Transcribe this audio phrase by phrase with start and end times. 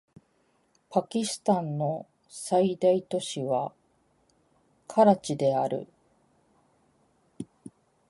[0.89, 3.71] パキスタンの最大都市は
[4.87, 5.85] カラチである